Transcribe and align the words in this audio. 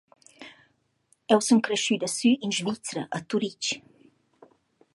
Eu 1.33 1.39
sun 1.47 1.59
creschüda 1.65 2.07
sü 2.17 2.29
in 2.45 2.51
Svizra, 2.57 3.03
a 3.15 3.19
Turich. 3.27 3.69